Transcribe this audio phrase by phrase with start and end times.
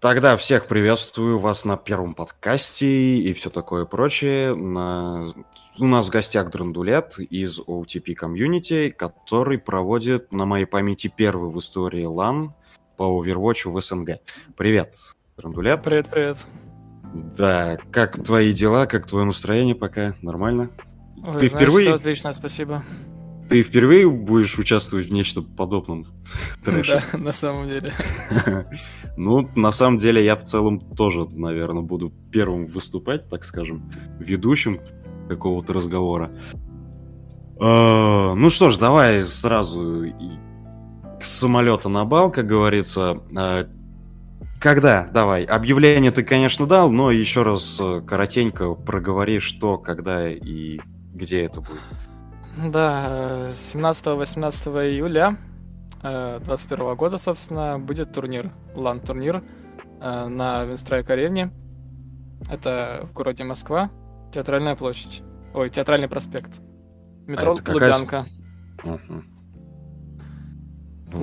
[0.00, 4.54] Тогда всех приветствую вас на первом подкасте и все такое прочее.
[4.54, 5.30] На...
[5.78, 11.58] У нас в гостях Драндулет из OTP Community, который проводит, на моей памяти, первый в
[11.58, 12.52] истории LAN
[12.96, 14.20] по Overwatch в СНГ.
[14.56, 14.94] Привет,
[15.36, 15.82] Драндулет.
[15.82, 16.38] Привет, привет.
[17.36, 20.14] Да, как твои дела, как твое настроение пока?
[20.22, 20.70] Нормально?
[21.26, 21.86] Ой, Ты знаешь, впервые?
[21.88, 22.82] Все отлично, спасибо.
[23.50, 26.06] Ты впервые будешь участвовать в нечто подобном?
[26.64, 27.92] Да, на самом деле.
[29.16, 34.80] Ну, на самом деле, я в целом тоже, наверное, буду первым выступать, так скажем, ведущим
[35.28, 36.30] какого-то разговора.
[37.60, 40.06] А, ну что ж, давай сразу
[41.20, 43.20] с самолета на бал, как говорится.
[43.36, 43.68] А,
[44.60, 45.06] когда?
[45.12, 45.44] Давай.
[45.44, 50.80] Объявление ты, конечно, дал, но еще раз э, коротенько проговори, что, когда и
[51.12, 51.80] где это будет.
[52.56, 55.36] Да, 17-18 июля
[56.02, 59.42] 2021 э, года, собственно, будет турнир, лан-турнир
[60.00, 61.52] э, на Винстрайк-арене.
[62.50, 63.90] Это в городе Москва,
[64.32, 65.22] Театральная площадь.
[65.54, 66.60] Ой, Театральный проспект.
[67.26, 68.26] Метро а Лубянка.
[68.82, 69.22] Угу.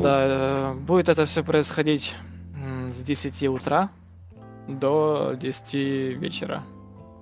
[0.02, 2.16] Да, э, будет это все происходить
[2.90, 3.90] с 10 утра
[4.68, 5.74] до 10
[6.18, 6.64] вечера.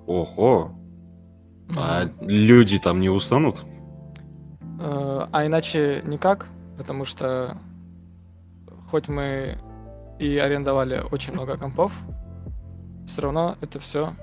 [0.06, 0.72] Ого!
[1.76, 3.66] А люди там не устанут?
[4.80, 7.58] А иначе никак, потому что
[8.90, 9.58] хоть мы
[10.20, 11.94] и арендовали очень много компов,
[13.08, 14.14] все равно это все,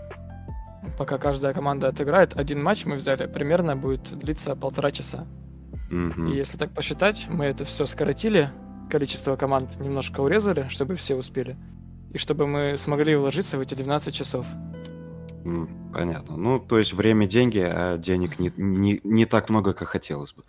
[0.98, 5.26] пока каждая команда отыграет, один матч мы взяли, примерно будет длиться полтора часа.
[5.90, 6.32] Mm-hmm.
[6.32, 8.48] И если так посчитать, мы это все скоротили,
[8.90, 11.56] количество команд немножко урезали, чтобы все успели,
[12.12, 14.46] и чтобы мы смогли уложиться в эти 12 часов.
[15.92, 16.36] Понятно.
[16.36, 20.44] Ну, то есть время деньги, а денег не, не, не так много, как хотелось бы.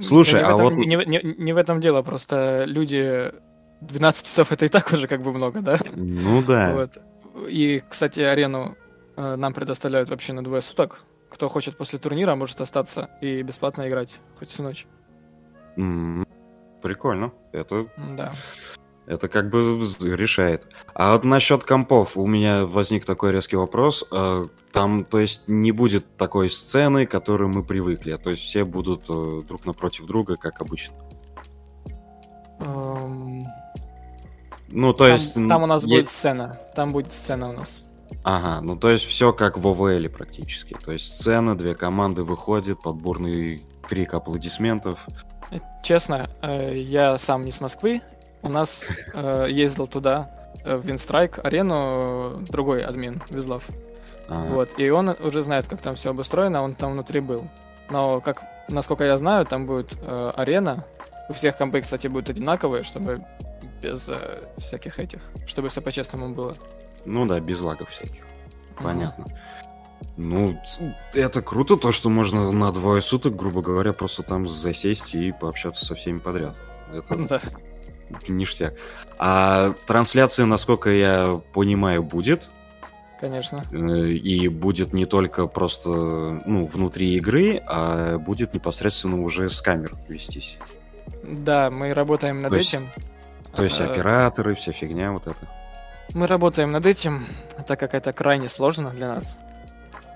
[0.00, 0.72] Слушай, да а этом, вот...
[0.74, 3.32] Не, не, не в этом дело, просто люди...
[3.80, 5.78] 12 часов это и так уже как бы много, да?
[5.94, 6.72] Ну да.
[6.72, 6.92] Вот.
[7.48, 8.76] И, кстати, арену
[9.16, 11.02] э, нам предоставляют вообще на двое суток.
[11.28, 14.86] Кто хочет после турнира, может остаться и бесплатно играть хоть всю ночь.
[15.76, 16.26] Mm-hmm.
[16.80, 17.32] Прикольно.
[17.52, 17.86] Это...
[18.10, 18.32] Да.
[19.06, 19.60] Это как бы
[20.02, 20.66] решает.
[20.94, 24.04] А вот насчет компов у меня возник такой резкий вопрос.
[24.10, 28.16] Э, там, то есть, не будет такой сцены, к которой мы привыкли.
[28.16, 30.94] То есть все будут э, друг напротив друга, как обычно.
[32.60, 33.44] Um...
[34.70, 35.34] Ну, то там, есть...
[35.34, 35.94] Там у нас есть...
[35.94, 36.58] будет сцена.
[36.74, 37.84] Там будет сцена у нас.
[38.22, 40.76] Ага, ну то есть все как в ОВЛ практически.
[40.82, 45.06] То есть сцена, две команды выходят, подборный крик аплодисментов.
[45.82, 48.00] Честно, э, я сам не с Москвы,
[48.44, 50.30] у нас э, ездил туда,
[50.64, 53.68] э, в Винстрайк арену, другой админ, Визлав.
[54.28, 54.54] Ага.
[54.54, 57.44] Вот, и он уже знает, как там все обустроено, он там внутри был.
[57.90, 60.84] Но, как, насколько я знаю, там будет э, арена.
[61.28, 63.24] У всех компы, кстати, будут одинаковые, чтобы
[63.82, 66.54] без э, всяких этих, чтобы все по-честному было.
[67.06, 68.26] Ну да, без лагов всяких.
[68.76, 69.26] Понятно.
[69.26, 69.38] Ага.
[70.16, 70.58] Ну,
[71.12, 75.84] это круто, то, что можно на двое суток, грубо говоря, просто там засесть и пообщаться
[75.84, 76.56] со всеми подряд.
[76.92, 77.16] Это...
[77.16, 77.40] Да
[78.28, 78.74] ништяк.
[79.18, 82.48] А трансляция, насколько я понимаю, будет.
[83.20, 83.62] Конечно.
[83.72, 89.94] Э, и будет не только просто ну, внутри игры, а будет непосредственно уже с камер
[90.08, 90.58] вестись.
[91.22, 92.90] Да, мы работаем над то этим.
[93.54, 95.38] то есть а, операторы, вся фигня вот это.
[96.12, 97.24] Мы работаем над этим,
[97.66, 99.40] так как это крайне сложно для нас.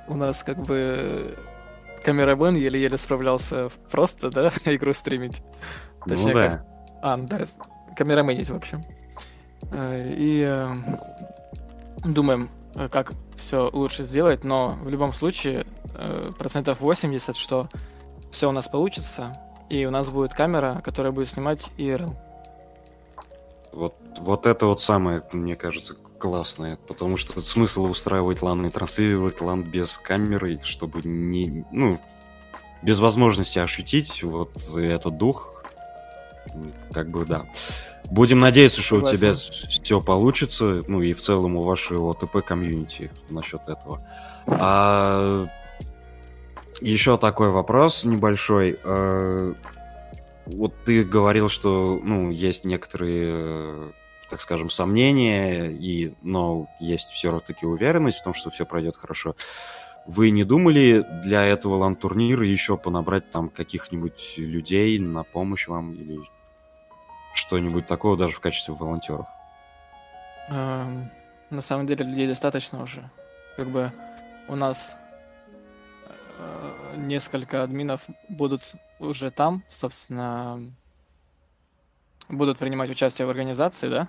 [0.07, 1.35] У нас как бы
[2.05, 5.43] камерамен еле-еле справлялся просто, да, игру стримить.
[6.07, 6.51] Ну Точнее, ну, да.
[6.51, 6.67] как...
[7.03, 7.39] А, да,
[7.99, 8.85] камераменить, в общем.
[9.73, 10.69] Э, и э,
[12.05, 15.67] думаем, э, как все лучше сделать, но в любом случае
[16.39, 17.69] процентов 80, что
[18.31, 19.37] все у нас получится,
[19.69, 22.15] и у нас будет камера, которая будет снимать IRL.
[23.73, 29.41] Вот, вот это вот самое, мне кажется, классное, потому что смысл устраивать LAN и транслировать
[29.41, 31.99] LAN без камеры, чтобы не, ну,
[32.83, 35.58] без возможности ощутить вот этот дух,
[36.93, 37.47] как бы да.
[38.11, 39.31] Будем надеяться, что Согласен.
[39.31, 44.03] у тебя все получится, ну и в целом у вашего ОТП комьюнити насчет этого.
[44.47, 45.47] А
[46.81, 48.79] еще такой вопрос небольшой.
[48.83, 49.53] А,
[50.47, 53.93] вот ты говорил, что ну есть некоторые,
[54.31, 59.37] так скажем, сомнения, и но есть все-таки уверенность в том, что все пройдет хорошо.
[60.07, 66.19] Вы не думали для этого лан-турнира еще понабрать там каких-нибудь людей на помощь вам или
[67.49, 69.27] что-нибудь такого даже в качестве волонтеров?
[70.51, 71.11] Эм,
[71.49, 73.09] на самом деле людей достаточно уже.
[73.57, 73.91] Как бы
[74.49, 74.99] у нас
[76.39, 80.61] э, несколько админов будут уже там, собственно,
[82.29, 84.09] будут принимать участие в организации, да?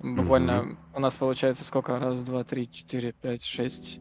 [0.00, 0.76] Буквально mm-hmm.
[0.94, 1.98] у нас получается сколько?
[1.98, 4.00] Раз, два, три, четыре, пять, шесть,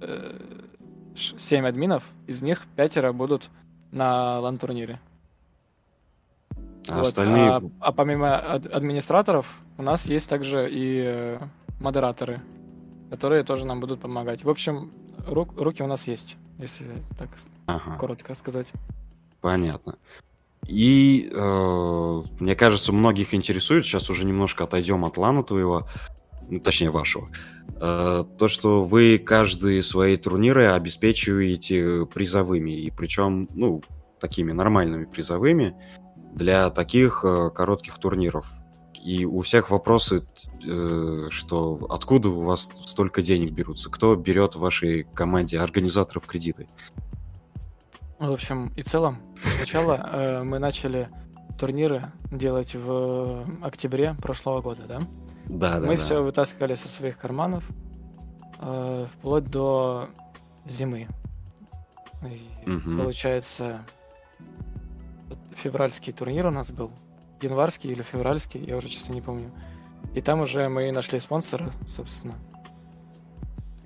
[0.00, 0.40] э,
[1.14, 2.04] семь админов.
[2.26, 3.48] Из них пятеро будут
[3.92, 4.98] на лан-турнире.
[6.88, 7.08] А вот.
[7.08, 7.50] остальные...
[7.50, 11.38] А, а помимо администраторов у нас есть также и э,
[11.80, 12.40] модераторы,
[13.10, 14.44] которые тоже нам будут помогать.
[14.44, 14.90] В общем,
[15.26, 16.86] рук, руки у нас есть, если
[17.18, 17.28] так
[17.66, 17.96] ага.
[17.98, 18.72] коротко сказать.
[19.40, 19.96] Понятно.
[20.66, 25.88] И э, мне кажется, многих интересует, сейчас уже немножко отойдем от лана твоего,
[26.48, 27.28] ну, точнее вашего,
[27.80, 33.82] э, то, что вы каждые свои турниры обеспечиваете призовыми, и причем, ну,
[34.20, 35.74] такими нормальными призовыми
[36.32, 38.46] для таких э, коротких турниров.
[39.02, 40.24] И у всех вопросы,
[40.64, 46.68] э, что откуда у вас столько денег берутся, кто берет в вашей команде организаторов кредиты.
[48.18, 49.18] В общем и целом,
[49.48, 51.08] сначала э, мы начали
[51.58, 55.02] турниры делать в октябре прошлого года, да?
[55.46, 55.86] Да, да.
[55.86, 56.00] Мы да.
[56.00, 57.64] все вытаскивали со своих карманов
[58.60, 60.08] э, вплоть до
[60.64, 61.08] зимы.
[62.24, 63.02] И, угу.
[63.02, 63.84] Получается,
[65.56, 66.90] февральский турнир у нас был.
[67.40, 69.50] Январский или февральский, я уже, честно, не помню.
[70.14, 72.34] И там уже мы нашли спонсора, собственно.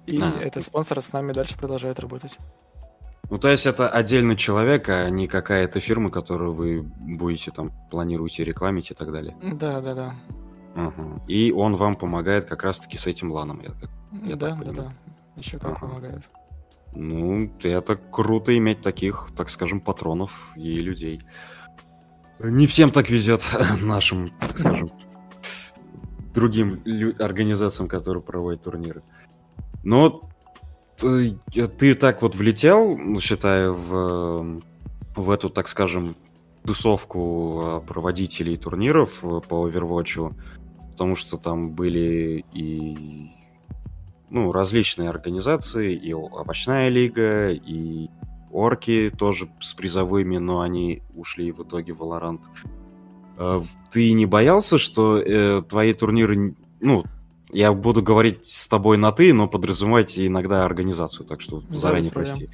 [0.06, 0.32] И а.
[0.40, 2.38] этот спонсор с нами дальше продолжает работать.
[3.28, 8.44] Ну, то есть это отдельный человек, а не какая-то фирма, которую вы будете там, планируете
[8.44, 9.36] рекламить и так далее.
[9.42, 10.14] Да, да, да.
[10.76, 11.22] Угу.
[11.26, 13.72] И он вам помогает как раз-таки с этим ланом, я,
[14.22, 14.92] я да, да, да.
[15.36, 15.86] Еще как ага.
[15.86, 16.22] помогает.
[16.94, 21.20] Ну, это круто иметь таких, так скажем, патронов и людей.
[22.38, 23.44] Не всем так везет
[23.82, 24.90] нашим, так скажем,
[26.34, 26.82] другим
[27.18, 29.02] организациям, которые проводят турниры.
[29.84, 30.22] Но
[30.96, 31.38] ты,
[31.78, 34.62] ты так вот влетел, считая, в,
[35.14, 36.16] в эту, так скажем,
[36.64, 40.34] тусовку а, проводителей турниров э, по Overwatch,
[40.92, 43.30] потому что там были и
[44.30, 48.08] ну, различные организации, и Овощная лига, и
[48.56, 52.40] Орки тоже с призовыми, но они ушли в итоге в Valorant.
[53.36, 57.04] А, ты не боялся, что э, твои турниры, ну,
[57.50, 62.10] я буду говорить с тобой на ты, но подразумевать иногда организацию, так что да, заранее
[62.10, 62.48] прости.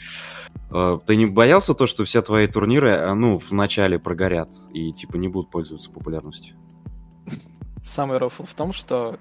[0.70, 4.92] Uh, ты не боялся то, что все твои турниры, а, ну, в начале прогорят и,
[4.92, 6.56] типа, не будут пользоваться популярностью?
[7.84, 9.18] Самый рофл в том, что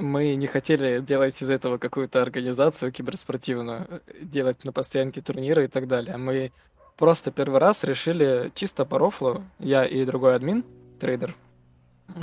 [0.00, 3.86] мы не хотели делать из этого какую-то организацию киберспортивную,
[4.20, 6.16] делать на постоянке турниры и так далее.
[6.16, 6.52] Мы
[6.96, 10.64] просто первый раз решили чисто по рофлу, я и другой админ,
[11.00, 11.34] трейдер,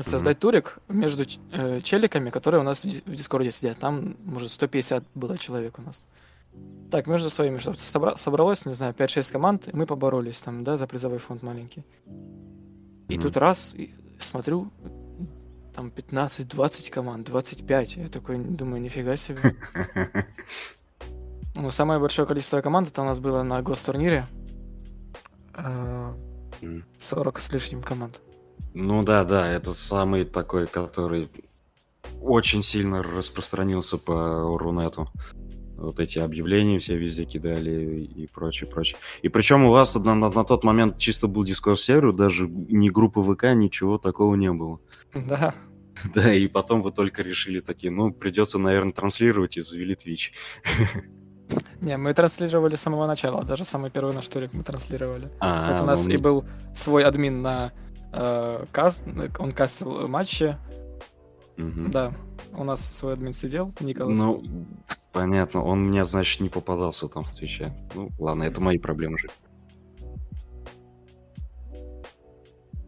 [0.02, 0.42] создать mm-hmm.
[0.42, 3.78] турик между э, челиками, которые у нас в, в Дискорде сидят.
[3.80, 6.06] Там, может, 150 было человек у нас.
[6.92, 10.78] Так, между своими, чтобы собра- собралось, не знаю, 5-6 команд, и мы поборолись там, да,
[10.78, 11.84] за призовой фонд маленький.
[13.08, 13.22] И mm-hmm.
[13.22, 14.70] тут раз, и смотрю,
[15.80, 17.96] там 15-20 команд, 25.
[17.96, 19.56] Я такой думаю, нифига себе.
[21.56, 24.26] Ну, самое большое количество команд это у нас было на гостурнире.
[27.00, 28.22] 40 э, с лишним команд.
[28.74, 31.30] Ну да, да, это самый такой, который
[32.22, 35.10] очень сильно распространился по Рунету.
[35.76, 38.98] Вот эти объявления все везде кидали и прочее, прочее.
[39.22, 42.90] И причем у вас на, на, на тот момент чисто был дискорд сервер, даже ни
[42.90, 44.80] группы ВК, ничего такого не было.
[45.14, 45.56] Да.
[46.14, 50.32] Да, и потом вы только решили такие, ну, придется, наверное, транслировать и завели Twitch.
[51.82, 55.30] Не, мы транслировали с самого начала, даже самый первый наш турик мы транслировали.
[55.40, 56.14] А, вот у нас ну...
[56.14, 57.72] и был свой админ на
[58.14, 59.08] э, каст,
[59.40, 60.58] он кастил матчи.
[61.58, 61.90] Угу.
[61.90, 62.14] Да,
[62.54, 64.18] у нас свой админ сидел, Николас.
[64.18, 64.44] Ну,
[65.12, 67.74] понятно, он мне, значит, не попадался там в Твиче.
[67.96, 69.28] Ну, ладно, это мои проблемы же.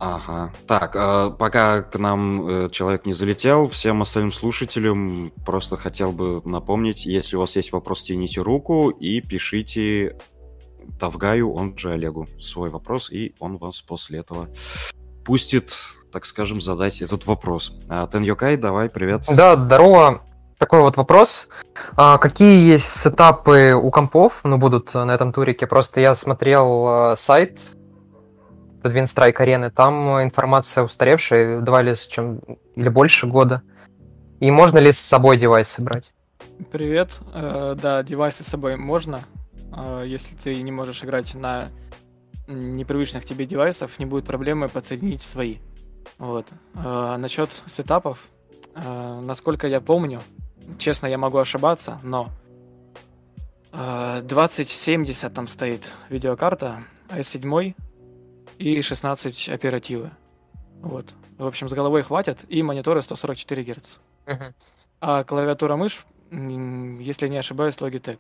[0.04, 0.52] Ага.
[0.66, 6.42] Так, э, пока к нам э, человек не залетел, всем остальным слушателям просто хотел бы
[6.44, 10.18] напомнить, если у вас есть вопрос, тяните руку и пишите
[11.00, 14.48] Тавгаю, он же Олегу, свой вопрос, и он вас после этого
[15.24, 15.76] пустит,
[16.12, 17.72] так скажем, задать этот вопрос.
[17.88, 19.26] А, Тен Йокай, давай, привет.
[19.32, 20.24] Да, здорово.
[20.58, 21.48] Такой вот вопрос.
[21.96, 25.68] А, какие есть сетапы у компов, ну, будут на этом турике?
[25.68, 27.76] Просто я смотрел э, сайт
[28.90, 32.42] Twin Strike арены, там информация устаревшая, два ли чем
[32.76, 33.62] или больше года.
[34.40, 36.14] И можно ли с собой девайсы брать?
[36.72, 37.20] Привет.
[37.34, 39.22] Э, да, девайсы с собой можно.
[39.76, 41.70] Э, если ты не можешь играть на
[42.48, 45.58] непривычных тебе девайсов, не будет проблемы подсоединить свои.
[46.18, 46.48] Вот.
[46.76, 48.28] Э, насчет сетапов,
[48.76, 50.22] э, насколько я помню,
[50.78, 52.30] честно, я могу ошибаться, но
[53.72, 57.76] э, 2070 там стоит видеокарта, а7
[58.62, 60.12] и 16 оперативы.
[60.82, 61.14] Вот.
[61.38, 63.98] В общем, с головой хватит, и мониторы 144 Гц.
[64.28, 64.54] Мгм.
[65.00, 68.20] А клавиатура мышь, если не ошибаюсь, Logitech.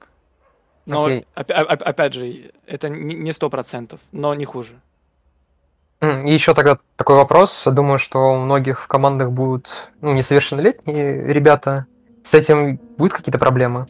[0.88, 1.28] Но, Окей.
[1.36, 4.74] опя- опя- опять же, это не не 100%, но не хуже.
[6.02, 7.68] И еще тогда такой вопрос.
[7.68, 9.70] Думаю, что у многих в командах будут
[10.02, 11.86] ну, несовершеннолетние ребята.
[12.24, 13.86] С этим будут какие-то проблемы?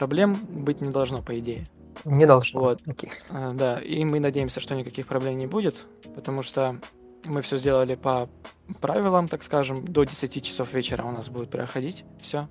[0.00, 1.66] Проблем быть не должно, по идее.
[2.06, 2.60] Не должно.
[2.60, 2.80] Вот.
[2.86, 3.10] Окей.
[3.28, 6.80] А, Да, и мы надеемся, что никаких проблем не будет, потому что
[7.26, 8.30] мы все сделали по
[8.80, 12.48] правилам, так скажем, до 10 часов вечера у нас будет проходить все.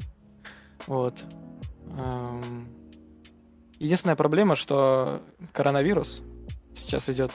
[0.85, 1.23] Вот.
[3.79, 5.19] Единственная проблема, что
[5.51, 6.21] коронавирус
[6.75, 7.31] сейчас идет,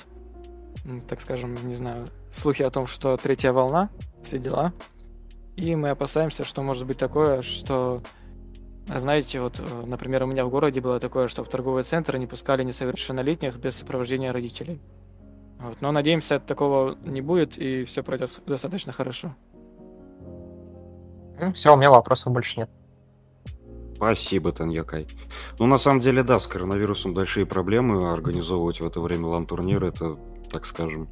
[1.08, 3.90] так скажем, не знаю, слухи о том, что третья волна,
[4.22, 4.72] все дела.
[5.56, 8.00] И мы опасаемся, что может быть такое, что
[8.88, 12.18] а Знаете, вот, э, например, у меня в городе было такое, что в торговые центры
[12.18, 14.80] не пускали несовершеннолетних без сопровождения родителей.
[15.58, 15.80] Вот.
[15.80, 19.34] Но надеемся, такого не будет, и все пройдет достаточно хорошо.
[21.54, 22.70] Все, у меня вопросов больше нет.
[23.96, 25.06] Спасибо, Таньякай.
[25.58, 28.12] Ну, на самом деле, да, с коронавирусом большие проблемы.
[28.12, 30.18] Организовывать в это время лан-турнир, это,
[30.50, 31.08] так скажем,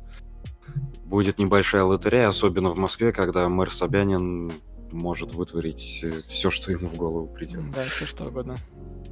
[1.05, 4.53] будет небольшая лотерея, особенно в Москве, когда мэр Собянин
[4.93, 7.71] может вытворить все, что ему в голову придет.
[7.73, 8.57] Да, все что угодно.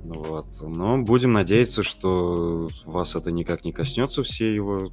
[0.04, 0.46] Вот.
[0.62, 4.90] Но будем надеяться, что вас это никак не коснется, все его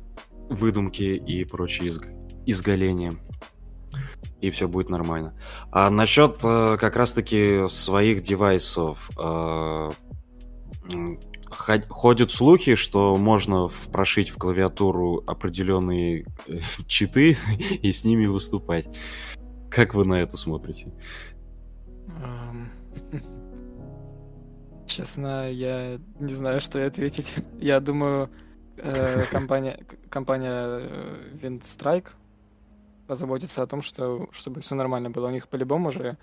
[0.49, 2.07] выдумки и прочие изг...
[2.45, 3.13] изгаления.
[4.41, 5.33] И все будет нормально.
[5.71, 9.09] А насчет э, как раз-таки своих девайсов.
[9.17, 9.89] Э,
[11.89, 17.37] ходят слухи, что можно в- прошить в клавиатуру определенные э, читы
[17.81, 18.87] и с ними выступать.
[19.69, 20.91] Как вы на это смотрите?
[24.85, 27.37] Честно, я не знаю, что и ответить.
[27.59, 28.29] Я думаю,
[28.77, 32.07] э, компания, компания э, Windstrike
[33.07, 35.27] позаботится о том, что, чтобы все нормально было.
[35.27, 36.17] У них по-любому же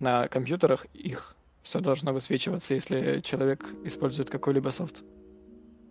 [0.00, 5.02] на компьютерах их все должно высвечиваться, если человек использует какой-либо софт.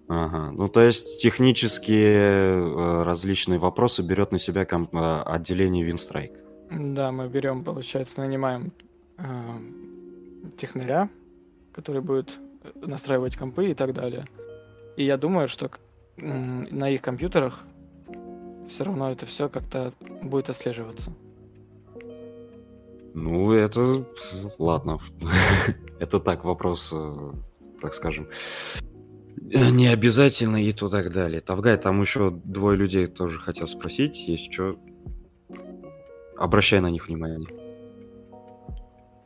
[0.08, 6.45] Ага, ну то есть технические э, различные вопросы берет на себя ком- э, отделение Windstrike.
[6.72, 8.72] Да, мы берем, получается, нанимаем
[9.18, 9.24] э,
[10.58, 11.10] технаря,
[11.74, 14.26] который будет э, настраивать компы и так далее.
[14.98, 15.70] И я думаю, что
[16.18, 17.66] м, на их компьютерах
[18.68, 19.92] все равно это все как-то
[20.22, 21.12] будет отслеживаться.
[23.14, 24.06] Ну, это...
[24.60, 25.00] Ладно.
[26.00, 27.32] это так, вопрос, э,
[27.82, 28.28] так скажем,
[29.52, 31.42] э, не обязательно и то так далее.
[31.42, 34.78] Тавгай, там еще двое людей тоже хотел спросить, есть что...
[36.38, 37.40] Обращай на них внимание.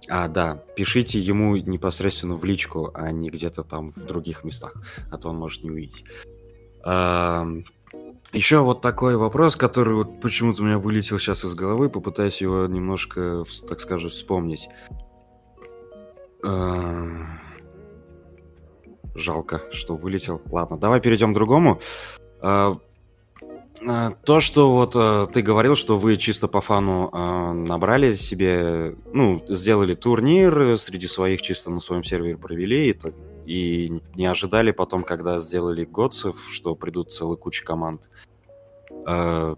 [0.08, 4.74] А, да, пишите ему непосредственно в личку, а не где-то там в других местах,
[5.12, 6.04] а то он может не увидеть.
[8.32, 12.68] Еще вот такой вопрос, который вот почему-то у меня вылетел сейчас из головы, попытаюсь его
[12.68, 14.70] немножко, так скажем, вспомнить.
[19.16, 20.42] Жалко, что вылетел.
[20.46, 21.82] Ладно, давай перейдем к другому.
[22.42, 22.78] А,
[24.26, 29.42] То, что вот а, ты говорил, что вы чисто по фану а, набрали себе, ну,
[29.48, 32.98] сделали турнир э, среди своих, чисто на своем сервере провели, и,
[33.46, 38.10] и не ожидали потом, когда сделали Готсов, что придут целая куча команд.
[39.06, 39.56] А,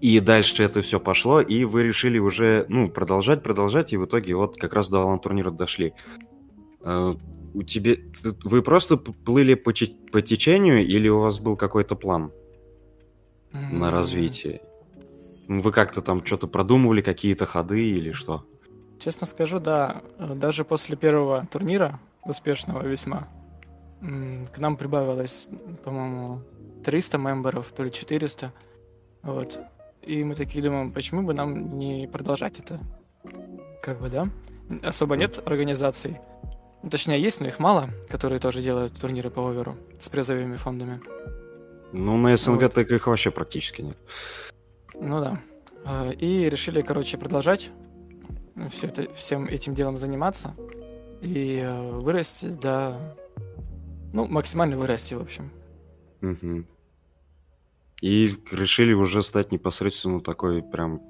[0.00, 4.34] И дальше это все пошло, и вы решили уже, ну, продолжать, продолжать, и в итоге
[4.34, 5.94] вот как раз до лан-турнира дошли.
[6.82, 7.14] А,
[7.54, 7.96] У тебя...
[8.44, 9.72] Вы просто плыли по,
[10.12, 12.32] по течению, или у вас был какой-то план?
[13.52, 14.60] На развитие?
[15.48, 18.44] Вы как-то там что-то продумывали, какие-то ходы или что?
[18.98, 23.28] Честно скажу, да, даже после первого турнира, успешного весьма,
[24.00, 25.48] к нам прибавилось,
[25.84, 26.42] по-моему,
[26.84, 28.52] 300 мемберов, то ли 400.
[29.22, 29.58] Вот.
[30.02, 32.78] И мы такие думаем, почему бы нам не продолжать это?
[33.82, 34.28] Как бы, да?
[34.82, 36.18] Особо нет организаций.
[36.88, 41.00] Точнее, есть, но их мало, которые тоже делают турниры по оверу с призовыми фондами.
[41.92, 42.74] Ну, на СНГ Вот.
[42.74, 43.96] так их вообще практически нет.
[44.94, 45.34] Ну да.
[45.84, 47.70] Э, И решили, короче, продолжать
[48.70, 50.52] все это, всем этим делом заниматься
[51.22, 53.16] и э, вырасти до...
[54.12, 55.50] Ну, максимально вырасти, в общем.
[56.20, 56.66] Мгм.
[58.00, 61.02] И решили уже стать непосредственно такой прям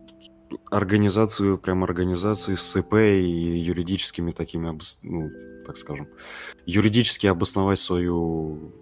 [0.71, 5.31] организацию, прям организацией с ИП и юридическими такими, ну,
[5.67, 6.09] так скажем,
[6.65, 8.73] юридически обосновать свою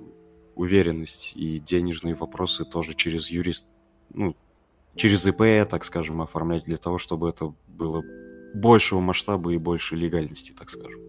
[0.57, 3.67] уверенность и денежные вопросы тоже через юрист,
[4.13, 4.35] ну,
[4.97, 8.03] через ИП, так скажем, оформлять для того, чтобы это было
[8.55, 11.01] большего масштаба и больше легальности, так скажем.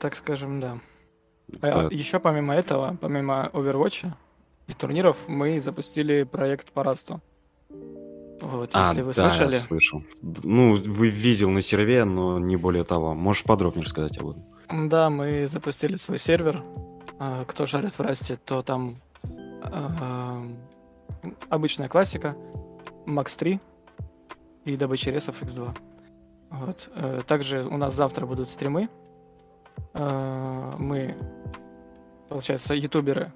[0.00, 0.78] Так скажем, да.
[1.48, 1.88] Да.
[1.88, 4.06] А еще помимо этого, помимо Overwatch,
[4.68, 7.20] и турниров мы запустили проект по Расту.
[8.40, 9.56] Вот, А, если вы да, слышали.
[9.58, 10.02] слышал.
[10.22, 13.14] Д- Ну, вы видел на серве, но не более того.
[13.14, 14.88] Можешь подробнее рассказать об этом?
[14.88, 16.62] Да, мы запустили свой сервер.
[17.18, 18.96] А, Кто жарит в Расте, то там
[19.62, 20.42] а,
[21.48, 22.36] обычная классика,
[23.06, 23.60] Max 3
[24.64, 25.76] и добыча ресов X2.
[26.50, 26.88] Вот.
[26.94, 28.88] Э, Также у нас завтра будут стримы.
[29.94, 31.16] А, Мы,
[32.28, 33.32] получается, ютуберы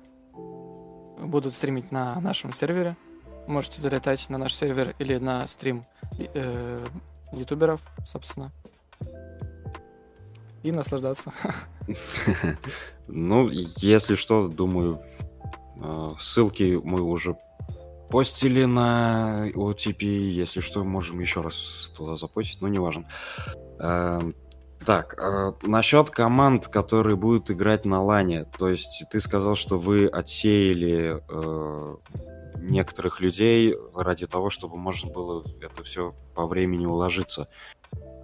[1.20, 2.96] будут стримить на нашем сервере.
[3.46, 5.84] Можете залетать на наш сервер или на стрим
[6.18, 6.87] э,
[7.32, 8.52] ютуберов, собственно.
[10.62, 11.32] И наслаждаться.
[13.08, 15.00] Ну, если что, думаю,
[15.76, 17.36] э, ссылки мы уже
[18.08, 20.04] постили на OTP.
[20.04, 23.06] Если что, можем еще раз туда запостить, но неважно.
[23.78, 24.34] Эм,
[24.86, 28.46] Так, э, насчет команд, которые будут играть на лане.
[28.58, 31.96] То есть ты сказал, что вы отсеяли э,
[32.60, 37.48] некоторых людей ради того, чтобы можно было это все по времени уложиться.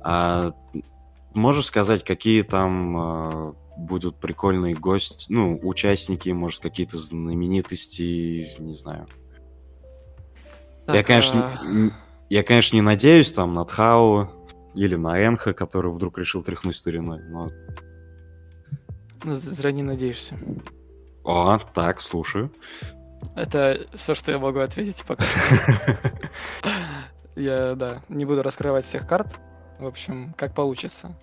[0.03, 0.53] А
[1.37, 2.97] можешь сказать, какие там
[3.51, 9.07] э, будут прикольные гости, ну, участники, может, какие-то знаменитости, не знаю.
[10.87, 11.91] я, Так, конечно, а,
[12.31, 14.29] я, конечно, не надеюсь там на Тхау
[14.75, 17.51] или на Энха, который вдруг решил тряхнуть стариной, но...
[19.25, 20.37] з- Зря не надеешься.
[21.25, 22.53] О, так, слушаю.
[23.35, 25.99] Это все, что я могу ответить пока что.
[27.37, 29.37] Я, да, не буду раскрывать всех карт.
[29.79, 31.19] В общем, как получится.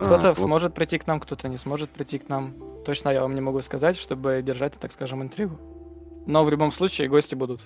[0.00, 0.38] Кто-то А, вот.
[0.38, 2.54] сможет прийти к нам, кто-то не сможет прийти к нам.
[2.86, 5.58] Точно я вам не могу сказать, чтобы держать, так скажем, интригу.
[6.26, 7.60] Но в любом случае гости будут.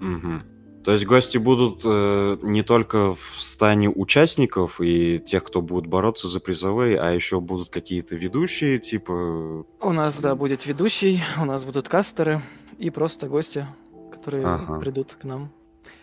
[0.00, 0.42] Мгм.
[0.84, 6.28] То есть гости будут э, не только в стане участников и тех, кто будет бороться
[6.28, 9.64] за призовые, а еще будут какие-то ведущие, типа...
[9.80, 12.42] У нас, да, будет ведущий, у нас будут кастеры
[12.78, 13.66] и просто гости,
[14.12, 14.78] которые Ага.
[14.78, 15.50] придут к нам.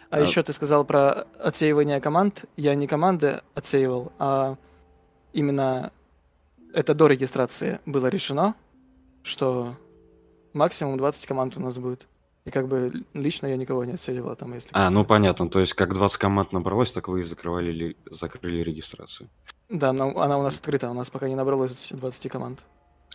[0.09, 2.45] А, А- еще ты сказал про отсеивание команд.
[2.57, 4.55] Я не команды отсеивал, а
[5.33, 5.91] именно
[6.74, 8.55] это до регистрации было решено,
[9.24, 9.75] что
[10.53, 12.07] максимум 20 команд у нас будет.
[12.44, 14.70] И как бы лично я никого не отсеивал там, если...
[14.74, 18.63] А, ну понятно, то есть как 20 команд набралось, так вы и закрывали, ли- закрыли
[18.63, 19.29] регистрацию.
[19.70, 22.65] Да, но она у нас открыта, у нас пока не набралось 20 команд.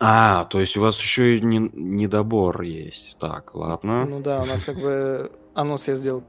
[0.01, 3.17] А, то есть у вас еще и не, недобор есть.
[3.19, 4.05] Так, ладно.
[4.05, 6.23] Ну да, у нас как бы анонс я сделал,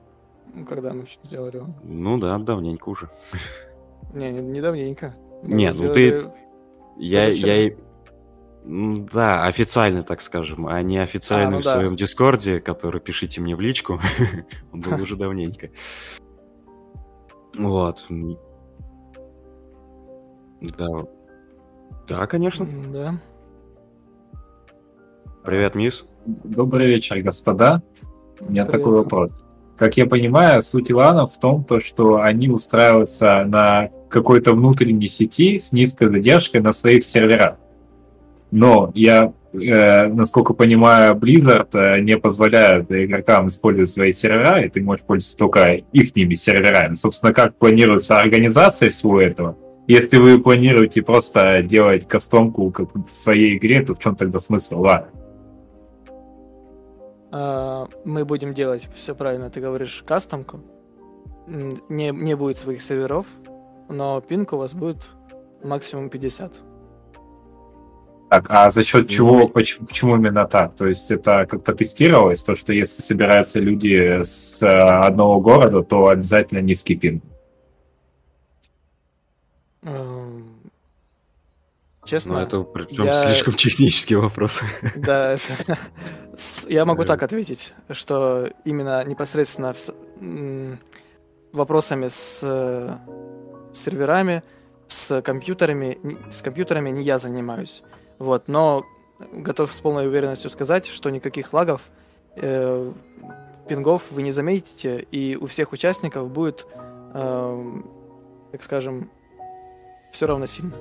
[0.67, 1.67] когда мы сделали его.
[1.83, 3.09] Ну да, давненько уже.
[4.13, 5.13] Не, не, не давненько.
[5.43, 6.31] Не, его ну ты-
[6.97, 7.75] Я, я...
[8.65, 11.71] Да, официально, так скажем, а не официально А, ну в да.
[11.73, 14.01] своем дискорде, который пишите мне в личку.
[14.73, 15.69] Он был уже давненько.
[17.57, 18.05] Вот.
[20.61, 20.87] Да.
[22.07, 22.67] Да, конечно.
[22.91, 23.21] Да.
[25.45, 26.05] Привет, мисс.
[26.25, 27.81] Добрый вечер, господа.
[28.41, 28.71] У меня Привет.
[28.71, 29.45] такой вопрос.
[29.77, 35.59] Как я понимаю, суть ланов в том, то, что они устраиваются на какой-то внутренней сети
[35.59, 37.57] с низкой задержкой на своих серверах.
[38.51, 44.81] Но я, э, насколько понимаю, Blizzard э, не позволяет игрокам использовать свои сервера, и ты
[44.81, 46.93] можешь пользоваться только их серверами.
[46.93, 49.57] Собственно, как планируется организация всего этого?
[49.87, 54.81] Если вы планируете просто делать кастомку как в своей игре, то в чем тогда смысл
[54.81, 55.07] лана?
[57.31, 59.49] А, Мы будем делать все правильно.
[59.49, 60.59] Ты говоришь кастомку.
[61.47, 63.25] Не, не будет своих серверов,
[63.89, 65.09] но пинг у вас будет
[65.63, 66.61] максимум 50.
[68.29, 70.75] Так, а за счет чего, Ну, почему, почему именно так?
[70.75, 76.07] То есть это как-то тестировалось, то, что если собираются люди с э, одного города, то
[76.07, 77.21] обязательно низкий пин.
[79.83, 80.57] Эм,
[82.03, 84.61] Честно, Но это причем я- слишком технический вопрос.
[84.95, 85.77] Да, это...
[86.69, 90.77] я могу так ответить, что именно непосредственно в
[91.51, 92.95] вопросами с э,
[93.77, 94.43] серверами,
[94.87, 95.97] с компьютерами,
[96.31, 97.83] с компьютерами не я занимаюсь.
[98.19, 98.83] Вот, но
[99.31, 101.81] готов с полной уверенностью сказать, что никаких лагов,
[102.35, 102.91] э,
[103.67, 106.65] пингов вы не заметите, и у всех участников будет,
[107.13, 107.85] эм,
[108.51, 109.09] так скажем,
[110.11, 110.73] все равно сильно.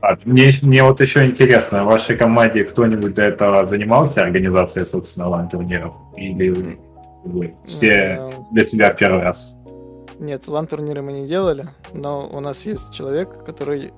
[0.00, 5.28] А, мне, мне вот еще интересно, в вашей команде кто-нибудь до этого занимался организацией, собственно,
[5.28, 5.94] лан-турниров?
[6.16, 6.78] Или
[7.24, 9.56] вы все Э, для себя в первый раз?
[10.22, 13.92] Нет, лан-турниры мы не делали, но у нас есть человек, который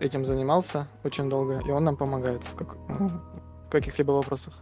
[0.00, 3.08] этим занимался очень долго, и он нам помогает в, как- ну,
[3.68, 4.52] в каких-либо вопросах.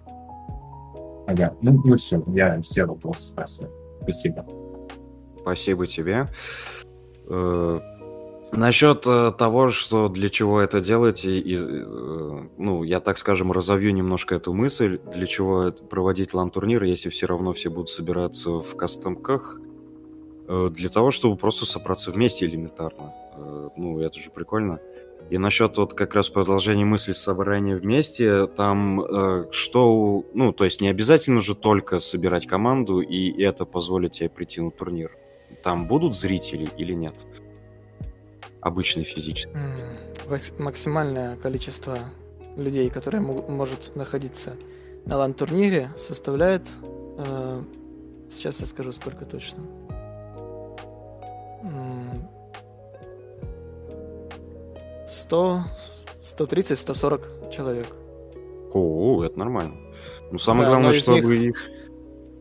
[1.27, 3.69] Ага, ну, ну все, я все вопросы спросил.
[4.03, 4.45] Спасибо.
[5.41, 6.27] Спасибо тебе.
[7.27, 7.79] Э,
[8.53, 13.51] Насчет э, того, что для чего это делать, и, и, э, ну, я так скажем,
[13.51, 18.77] разовью немножко эту мысль, для чего проводить лан-турниры, если все равно все будут собираться в
[18.77, 19.59] кастомках,
[20.49, 23.15] для того, чтобы просто собраться вместе элементарно.
[23.35, 24.81] Э, ну, это же прикольно.
[25.31, 30.81] И насчет вот как раз продолжения мысли собрания вместе, там э, что, ну, то есть
[30.81, 35.17] не обязательно же только собирать команду, и это позволит тебе прийти на турнир.
[35.63, 37.15] Там будут зрители или нет?
[38.61, 39.57] Обычный физически.
[40.59, 41.99] Максимальное количество
[42.57, 44.55] людей, которые может находиться
[45.07, 46.69] на лан-турнире, составляет...
[47.19, 47.63] Э,
[48.29, 49.63] сейчас я скажу, сколько точно.
[55.07, 55.65] 100,
[56.23, 57.87] 130, 140 человек.
[58.73, 59.77] О, это нормально.
[60.31, 61.71] Ну, самое да, главное, чтобы них,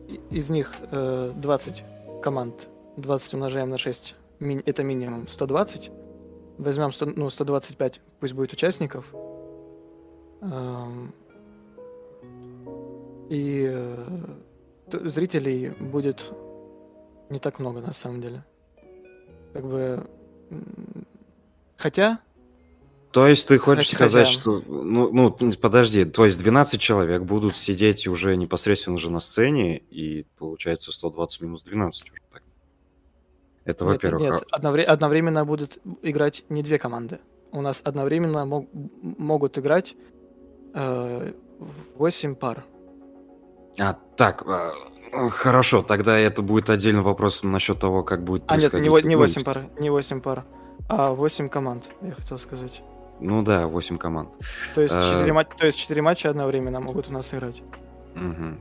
[0.08, 0.20] их...
[0.30, 1.84] Из них э, 20
[2.22, 4.62] команд, 20 умножаем на 6, ми...
[4.64, 5.90] это минимум 120.
[6.58, 9.14] Возьмем 100, ну, 125, пусть будет участников.
[10.40, 11.14] Эм...
[13.28, 13.96] И э,
[15.04, 16.30] зрителей будет
[17.30, 18.44] не так много на самом деле.
[19.52, 20.06] Как бы...
[21.76, 22.20] Хотя
[23.12, 24.62] то есть ты хочешь Хотя сказать, что...
[24.66, 30.26] Ну, ну, подожди, то есть 12 человек будут сидеть уже непосредственно же на сцене, и
[30.38, 32.42] получается 120 минус 12 уже так.
[33.64, 34.22] Это, во-первых...
[34.22, 34.56] Нет, а...
[34.58, 37.20] одновре- одновременно будут играть не две команды.
[37.52, 39.94] У нас одновременно мог- могут играть
[40.74, 41.32] э,
[41.96, 42.64] 8 пар.
[43.78, 44.70] А, так, э,
[45.30, 48.44] хорошо, тогда это будет отдельный вопрос насчет того, как будет.
[48.46, 50.44] А нет, не, не 8 пар, не 8 пар,
[50.88, 52.82] а 8 команд, я хотел сказать.
[53.20, 54.30] Ну да, 8 команд.
[54.74, 55.44] То есть 4, а...
[55.44, 57.62] то есть 4 матча одновременно могут у нас играть.
[58.16, 58.58] Угу.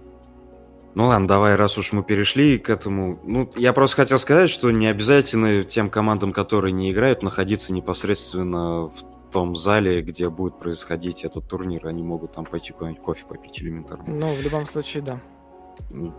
[0.94, 3.20] Ну ладно, давай, раз уж мы перешли к этому.
[3.24, 8.90] Ну, я просто хотел сказать, что не обязательно тем командам, которые не играют, находиться непосредственно
[8.90, 11.88] в том зале, где будет происходить этот турнир.
[11.88, 14.04] Они могут там пойти куда-нибудь кофе попить элементарно.
[14.08, 15.20] Ну, в любом случае, да.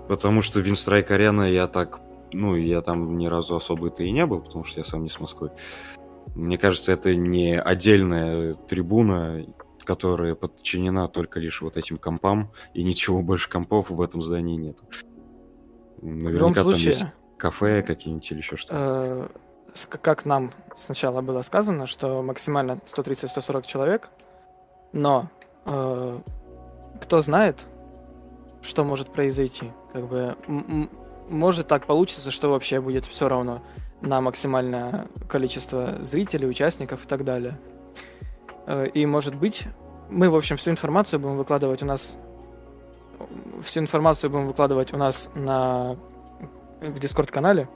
[0.08, 2.00] Потому что Винстрайк Арена я так...
[2.32, 5.20] Ну, я там ни разу особо-то и не был, потому что я сам не с
[5.20, 5.50] Москвы.
[6.34, 9.44] Мне кажется, это не отдельная трибуна,
[9.84, 14.78] которая подчинена только лишь вот этим компам, и ничего больше компов в этом здании нет.
[16.00, 18.76] Наверняка в любом случае, там есть кафе какие-нибудь или еще что-то.
[18.78, 19.28] Э,
[20.00, 24.10] как нам сначала было сказано, что максимально 130-140 человек,
[24.92, 25.28] но
[25.64, 26.18] э,
[27.00, 27.66] кто знает,
[28.62, 29.70] что может произойти.
[29.92, 30.37] Как бы
[31.29, 33.62] может так получится, что вообще будет все равно
[34.01, 37.59] на максимальное количество зрителей, участников и так далее.
[38.66, 39.64] Э, и, может быть,
[40.11, 42.16] мы, в общем, всю информацию будем выкладывать у нас
[43.62, 45.96] всю информацию будем выкладывать у нас на
[46.81, 47.68] в Discord-канале.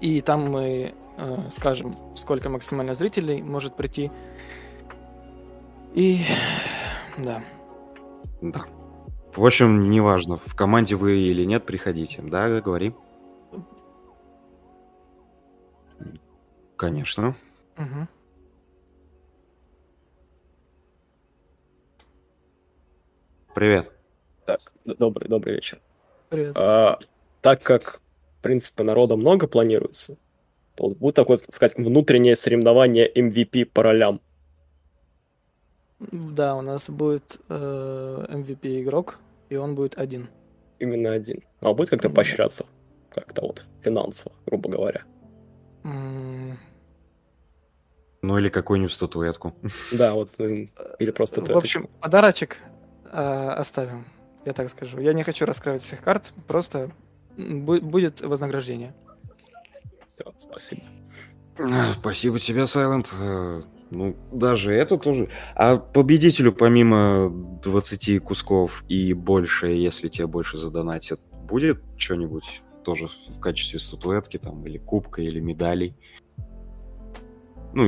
[0.00, 4.10] И там мы э, скажем, сколько максимально зрителей может прийти.
[5.94, 6.20] И
[7.18, 7.42] да.
[8.40, 8.64] Да.
[9.34, 12.22] В общем, неважно, в команде вы или нет, приходите.
[12.22, 12.92] Да, говори.
[16.76, 17.34] Конечно.
[17.76, 18.08] Угу.
[23.54, 23.90] Привет.
[24.46, 25.80] Так, добрый, добрый вечер.
[26.28, 26.56] Привет.
[26.56, 26.98] А,
[27.40, 28.00] так как,
[28.38, 30.16] в принципе, народа много планируется,
[30.76, 34.20] то будет такое, так сказать, внутреннее соревнование MVP по ролям.
[36.00, 40.28] Да, у нас будет э, MVP игрок, и он будет один.
[40.78, 41.42] Именно один.
[41.60, 42.66] А будет как-то поощряться?
[43.10, 45.02] Как-то вот финансово, грубо говоря.
[48.22, 49.54] Ну или какую-нибудь статуэтку.
[49.92, 52.58] Да, вот, ну, или просто В общем, подарочек
[53.04, 54.04] э, оставим,
[54.44, 55.00] я так скажу.
[55.00, 56.90] Я не хочу раскрывать всех карт, просто
[57.36, 58.94] будет вознаграждение.
[60.08, 60.82] Все, спасибо.
[62.00, 63.12] Спасибо тебе, Сайлент.
[63.90, 65.28] Э, ну, даже это тоже.
[65.54, 67.30] А победителю, помимо
[67.62, 74.66] 20 кусков и больше, если тебе больше задонатят, будет что-нибудь тоже в качестве статуэтки там,
[74.66, 75.94] или кубка, или медалей?
[77.74, 77.86] Ну,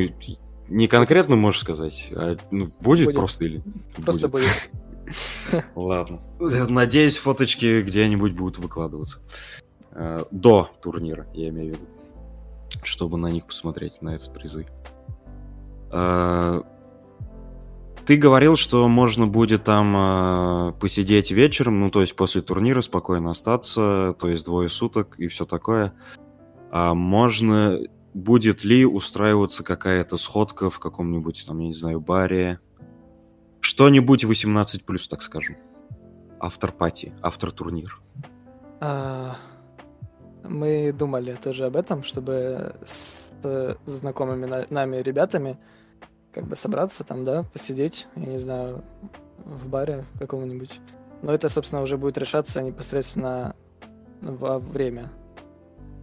[0.68, 3.62] не конкретно можешь сказать, а ну, будет, будет просто или...
[3.96, 4.44] Просто будет.
[4.44, 5.64] будет.
[5.74, 6.20] Ладно.
[6.38, 9.20] Надеюсь, фоточки где-нибудь будут выкладываться.
[9.92, 11.86] Э, до турнира, я имею в виду.
[12.82, 14.66] Чтобы на них посмотреть, на этот призы.
[15.90, 16.62] Э,
[18.06, 23.30] ты говорил, что можно будет там э, посидеть вечером, ну, то есть после турнира спокойно
[23.30, 25.92] остаться, то есть двое суток и все такое.
[26.70, 27.80] А можно
[28.14, 32.58] будет ли устраиваться какая-то сходка в каком-нибудь, там, я не знаю, баре?
[33.60, 35.56] Что-нибудь 18+, так скажем.
[36.40, 38.00] Автор-пати, автор-турнир.
[38.80, 39.36] А,
[40.42, 45.58] мы думали тоже об этом, чтобы с э, знакомыми на- нами ребятами
[46.32, 48.82] как бы собраться там, да, посидеть, я не знаю,
[49.44, 50.80] в баре каком-нибудь.
[51.22, 53.54] Но это, собственно, уже будет решаться непосредственно
[54.20, 55.10] во время.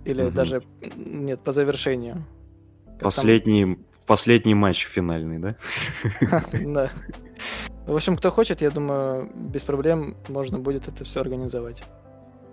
[0.06, 0.34] Или Мгм.
[0.34, 0.64] даже,
[0.96, 2.24] нет, по завершению.
[2.86, 5.56] Как там- Последний, последний матч финальный, да?
[6.52, 6.90] Да.
[7.86, 11.84] В общем, кто хочет, я думаю, без проблем можно будет это все организовать.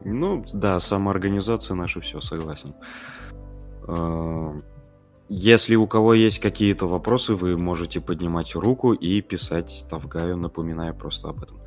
[0.05, 2.75] Ну, да, самоорганизация наша, все, согласен.
[5.37, 11.31] Если у кого есть какие-то вопросы, вы можете поднимать руку и писать Тавгаю, напоминаю просто
[11.31, 11.61] об этом.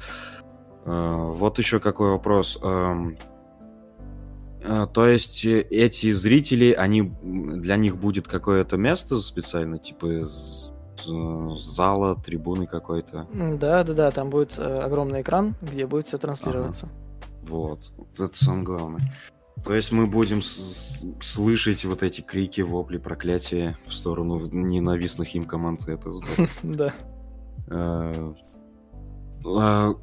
[0.86, 2.58] Э, Вот еще какой вопрос.
[2.63, 3.17] Эм,
[4.62, 10.23] э, То есть э, эти зрители, они для них будет какое-то место специально, типа
[11.58, 13.27] зала, трибуны какой-то.
[13.60, 16.88] Да, да, да, там будет огромный экран, где будет все транслироваться.
[17.43, 19.01] Вот, вот это самое главное.
[19.63, 25.87] То есть мы будем слышать вот эти крики, вопли, проклятия в сторону ненавистных им команд.
[25.87, 26.13] Это.
[26.63, 26.93] Да.
[27.69, 28.33] Э,
[29.45, 29.95] а,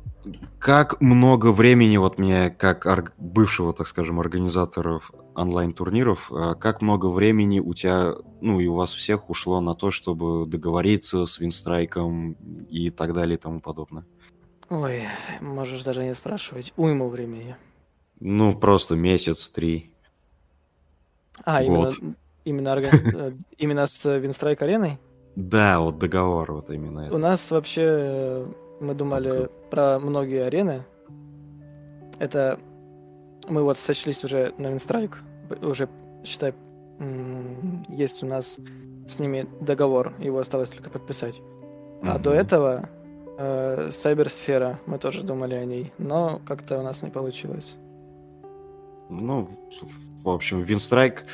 [0.58, 7.60] Как много времени, вот мне, как бывшего, так скажем, организаторов онлайн-турниров, а, как много времени
[7.60, 12.32] у тебя, ну и у вас всех ушло на то, чтобы договориться с Винстрайком
[12.70, 14.04] и так далее и тому подобное?
[14.70, 15.02] Ой,
[15.40, 16.72] можешь даже не спрашивать.
[16.76, 17.56] Уйму времени.
[18.20, 19.92] Ну, просто месяц, три.
[21.44, 21.94] А, Вот.
[22.44, 24.98] именно, э, именно с Винстрайк ареной?
[25.36, 28.46] Да, вот договор вот именно У нас вообще, э,
[28.80, 30.84] мы думали про многие арены.
[32.18, 32.58] Это
[33.48, 35.22] мы вот сочлись уже на Винстрайк.
[35.60, 35.88] Уже,
[36.24, 36.54] считай,
[37.88, 38.58] есть у нас
[39.06, 41.40] с ними договор, его осталось только подписать.
[42.02, 42.88] А до этого
[43.38, 47.76] э, Сайберсфера, мы тоже думали о ней, но как-то у нас не получилось.
[49.20, 49.48] Ну,
[50.22, 51.26] в- общем, Винстрайк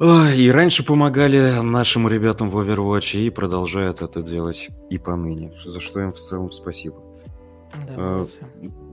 [0.00, 6.00] и раньше помогали нашим ребятам в Overwatch и продолжают это делать и поныне, за что
[6.00, 6.96] им в целом спасибо.
[7.88, 8.24] Да, Э.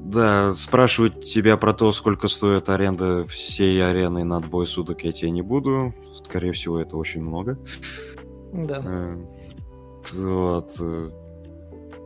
[0.03, 5.31] Да, спрашивать тебя про то, сколько стоит аренда всей арены на двое суток, я тебе
[5.31, 5.93] не буду.
[6.23, 7.57] Скорее всего, это очень много.
[8.53, 8.81] Да.
[8.83, 9.17] Э,
[10.13, 10.75] Вот.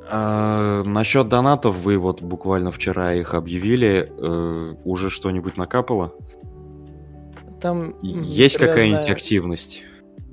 [0.10, 4.08] А насчет донатов вы вот буквально вчера их объявили.
[4.10, 6.14] э, Уже что-нибудь накапало?
[7.62, 9.82] Там Есть какая-нибудь активность?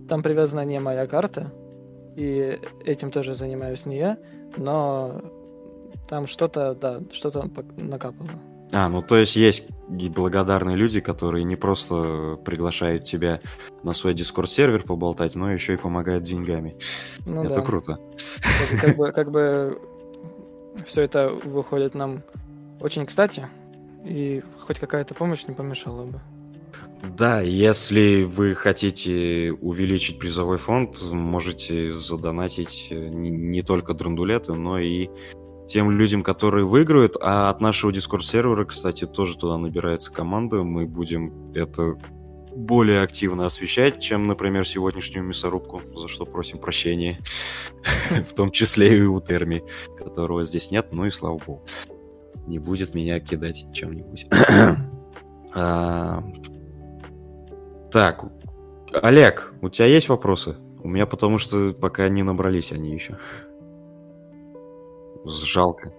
[0.09, 1.53] Там привязана не моя карта,
[2.17, 4.19] и этим тоже занимаюсь не я,
[4.57, 5.23] но
[6.09, 8.29] там что-то, да, что-то накапало.
[8.73, 13.41] А, ну то есть есть благодарные люди, которые не просто приглашают тебя
[13.83, 16.77] на свой дискорд-сервер поболтать, но еще и помогают деньгами.
[17.27, 17.61] Ну Это да.
[17.61, 17.99] круто.
[18.71, 19.81] Как, как бы, как бы
[20.87, 22.21] все это выходит нам
[22.81, 23.47] очень кстати,
[24.05, 26.21] и хоть какая-то помощь не помешала бы.
[27.03, 34.79] Да, если вы хотите увеличить призовой фонд, можете задонатить э, не, не только драндулеты, но
[34.79, 35.11] и
[35.73, 37.17] тем людям, которые выиграют.
[37.21, 40.63] А от нашего дискорд-сервера, кстати, тоже туда набирается команда.
[40.63, 41.99] Мы будем это
[42.55, 47.19] более активно освещать, чем, например, сегодняшнюю мясорубку, за что просим прощения.
[48.11, 49.65] В том числе и у Терми,
[49.97, 51.63] которого здесь нет, ну и слава богу.
[52.47, 54.27] Не будет меня кидать чем-нибудь.
[55.55, 56.25] А,
[57.91, 58.25] Так,
[58.91, 60.57] Олег, у тебя есть вопросы?
[60.83, 63.19] У меня потому что пока не набрались они еще.
[65.25, 65.93] Жалко.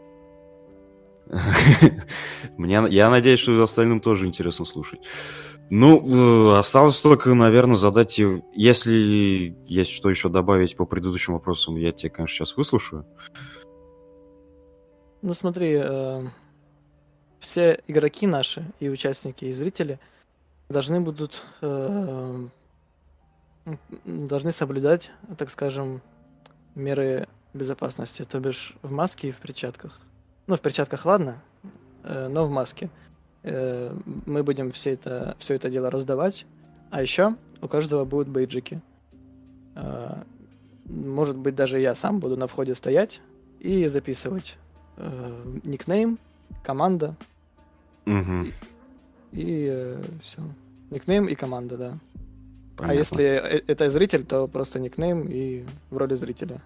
[2.57, 4.99] Мне, я надеюсь, что остальным тоже интересно слушать.
[5.69, 8.19] Ну, э, осталось только, наверное, задать...
[8.53, 13.05] Если есть что еще добавить по предыдущим вопросам, я тебя, конечно, сейчас выслушаю.
[15.21, 16.27] Ну смотри, э,
[17.39, 19.99] все игроки наши, и участники, и зрители
[20.67, 22.47] должны будут э,
[24.05, 26.01] должны соблюдать, так скажем,
[26.75, 29.99] меры безопасности, то бишь в маске и в перчатках.
[30.47, 31.41] Ну, в перчатках ладно,
[32.03, 32.89] э, но в маске.
[33.43, 36.45] Э, мы будем все это, все это дело раздавать.
[36.89, 38.81] А еще у каждого будут бейджики.
[39.75, 40.23] Э,
[40.85, 43.21] может быть, даже я сам буду на входе стоять
[43.59, 44.57] и записывать
[44.97, 46.19] э, никнейм,
[46.63, 47.15] команда
[48.05, 48.51] Мгм,
[49.31, 50.41] и все.
[50.89, 51.97] Никнейм и команда, да.
[52.75, 52.97] А понятно.
[52.97, 56.61] если э- это зритель, то просто никнейм и в роли зрителя.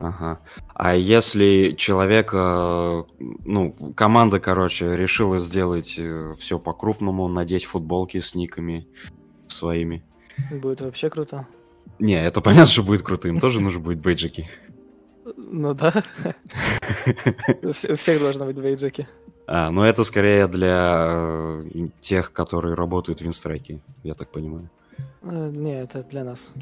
[0.00, 0.40] Ага.
[0.74, 3.04] А если человек, э,
[3.44, 6.00] ну, команда, короче, решила сделать
[6.38, 8.86] все по-крупному, надеть футболки с никами
[9.46, 10.02] своими.
[10.50, 11.46] Будет вообще круто.
[11.98, 14.48] Не, это понятно, что будет круто, им тоже нужно будет бейджики.
[15.36, 15.92] Ну да,
[17.62, 19.06] у вс- у всех должны быть бейджики.
[19.46, 24.70] А, ну это скорее для э, тех, которые работают в Винстрайке, я так понимаю.
[25.22, 26.52] Э, Не, это для нас.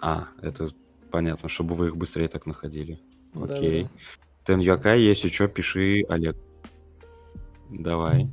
[0.00, 0.70] А, это
[1.10, 2.98] понятно, чтобы вы их быстрее так находили.
[3.34, 3.88] Окей.
[4.44, 6.36] Тен Юакай, если что, пиши, Олег.
[7.68, 8.28] Давай.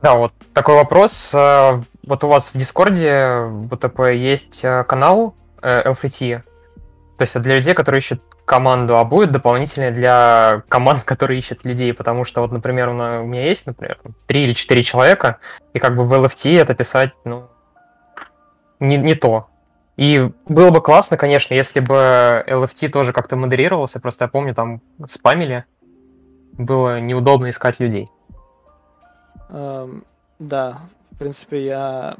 [0.00, 1.32] Да, вот такой вопрос.
[1.34, 6.42] Э, Вот у вас в Дискорде ВТП есть э, канал э, LFT.
[7.18, 11.64] То есть это для людей, которые ищут команду, а будет дополнительный для команд, которые ищут
[11.64, 15.38] людей, потому что вот, например, у на- у меня есть, например, три или четыре человека,
[15.72, 17.48] и как бы в LFT это писать, ну,
[18.82, 19.46] не, не то.
[19.96, 24.80] И было бы классно, конечно, если бы LFT тоже как-то модерировался, просто я помню, там
[25.06, 25.64] спамили,
[26.52, 28.10] было неудобно искать людей.
[29.50, 30.04] Эм,
[30.38, 30.80] Да,
[31.12, 32.16] в принципе, я...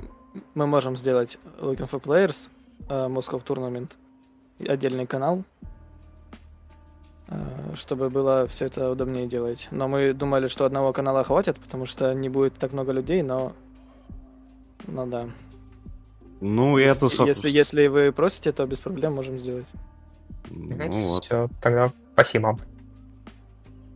[0.54, 2.50] мы можем сделать Looking for Players,
[2.88, 3.90] э, Moscow Tournament,
[4.68, 5.42] отдельный канал,
[7.28, 7.34] э,
[7.74, 9.68] чтобы было все это удобнее делать.
[9.70, 13.52] Но мы думали, что одного канала хватит, потому что не будет так много людей, но...
[14.86, 15.26] Ну да.
[16.44, 17.04] Ну, и это...
[17.04, 19.66] Если, со- если, если вы просите, то без проблем можем сделать.
[20.50, 22.56] Ну вот, Все, тогда спасибо.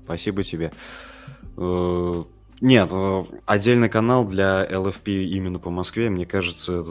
[0.05, 0.73] спасибо тебе.
[1.57, 2.25] Э,
[2.61, 6.91] Нет, э, отдельный канал для LFP именно по Москве, мне кажется, это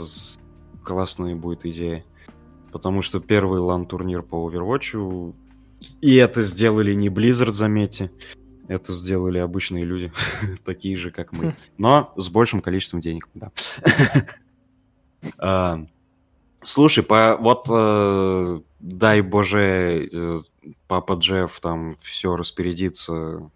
[0.84, 2.04] классная будет идея.
[2.74, 5.34] Потому что первый лан-турнир по Overwatch,
[6.02, 8.12] и это сделали не Blizzard, заметьте,
[8.68, 10.12] это сделали обычные люди,
[10.66, 11.56] такие же, как мы.
[11.78, 13.52] Но с большим количеством денег, да.
[15.40, 15.86] А,
[16.66, 20.42] Слушай, по, вот э, дай боже, э,
[20.88, 23.52] папа Джефф там все распорядится,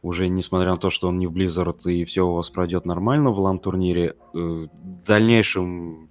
[0.00, 3.30] уже несмотря на то, что он не в Blizzard, и все у вас пройдет нормально
[3.30, 4.68] в лан-турнире, э, в
[5.06, 6.08] дальнейшем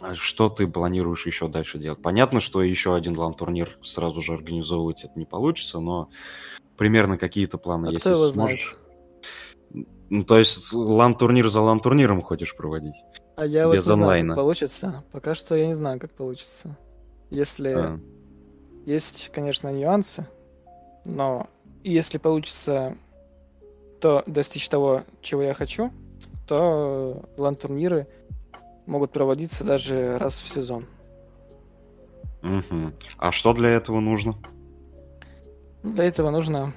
[0.00, 2.00] а что ты планируешь еще дальше делать?
[2.00, 6.08] Понятно, что еще один лан-турнир сразу же организовывать это не получится, но
[6.76, 8.00] примерно какие-то планы А есть.
[8.00, 8.60] кто его знает?
[8.60, 8.76] сможешь.
[10.08, 12.96] Ну, то есть лан-турнир за лан-турниром хочешь проводить?
[13.40, 14.34] А я вот Без не знаю, онлайна.
[14.34, 15.02] как получится.
[15.12, 16.76] Пока что я не знаю, как получится.
[17.30, 17.70] Если...
[17.70, 17.98] А,
[18.84, 20.26] Есть, конечно, нюансы,
[21.06, 21.46] но
[21.82, 22.98] если получится
[23.98, 25.90] то достичь того, чего я хочу,
[26.46, 28.06] то лан-турниры
[28.84, 30.82] могут проводиться даже раз в сезон.
[32.42, 32.92] мгм.
[33.16, 34.34] А что для этого нужно?
[35.82, 36.74] Для этого нужно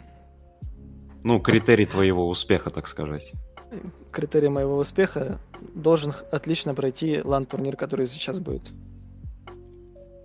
[1.26, 3.34] Ну, критерий твоего успеха, так сказать.
[4.12, 5.38] Критерий моего успеха
[5.76, 8.72] должен отлично пройти лан-турнир, который сейчас будет.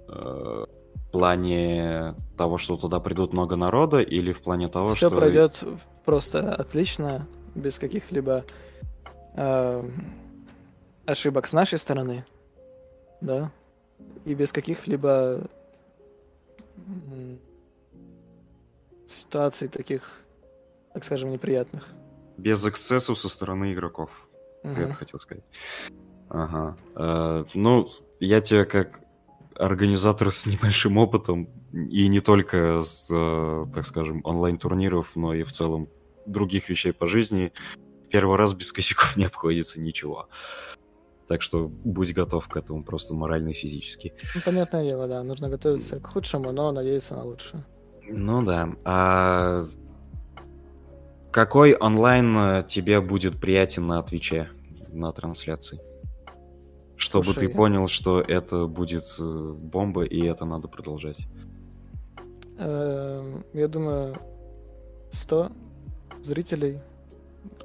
[0.09, 0.65] Э,
[1.09, 5.17] В плане того, что туда придут много народа, или в плане того, Все что...
[5.17, 5.65] пройдет
[6.05, 8.45] просто отлично, без каких-либо
[9.35, 9.83] э,
[11.07, 12.25] ошибок с нашей стороны,
[13.21, 13.51] да,
[14.27, 15.41] и без каких-либо
[19.07, 20.21] ситуаций таких,
[20.93, 21.89] так скажем, неприятных.
[22.39, 24.29] Без эксцессов со стороны игроков.
[24.63, 24.81] Мгм.
[24.81, 25.45] Это хотел сказать.
[26.29, 26.77] Ага.
[26.97, 27.89] Э, ну,
[28.21, 29.01] я тебе как
[29.55, 35.53] организатор с небольшим опытом, и не только с, э, так скажем, онлайн-турниров, но и в
[35.53, 35.89] целом
[36.27, 37.53] других вещей по жизни,
[38.11, 40.29] первый раз без косяков не обходится ничего.
[41.27, 44.15] Так что будь готов к этому просто морально и физически.
[44.35, 47.67] Ну, понятное дело, да, нужно готовиться к худшему, но надеяться на лучшее.
[48.09, 48.71] Ну да.
[48.85, 49.67] А
[51.31, 54.49] какой онлайн э, тебе будет приятен на Твиче,
[54.91, 55.81] на трансляции?
[56.97, 61.19] Чтобы Слушай, ты понял, что это будет э, бомба, и это надо продолжать.
[62.59, 64.17] Эм, Я думаю,
[65.11, 65.53] 100
[66.23, 66.81] зрителей